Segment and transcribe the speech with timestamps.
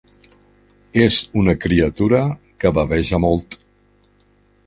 [1.01, 2.23] És una criatura
[2.63, 3.59] que baveja molt.